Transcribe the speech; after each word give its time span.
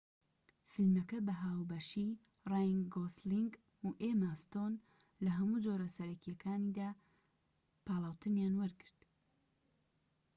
فیلمەکە 0.71 1.19
بە 1.27 1.33
هاوبەشی 1.43 2.09
ڕاین 2.51 2.79
گۆسلینگ 2.93 3.53
و 3.85 3.87
ئێما 4.01 4.31
ستۆن 4.43 4.73
لە 5.23 5.29
هەموو 5.37 5.63
جۆرە 5.65 5.89
سەرەکیەکیاندا 5.95 6.89
پاڵاوتنیان 7.85 8.53
وەرگرت 8.57 8.99